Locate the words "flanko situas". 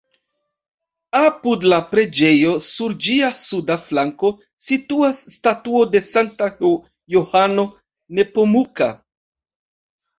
3.83-5.23